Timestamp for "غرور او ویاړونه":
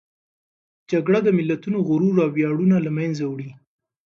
1.87-2.75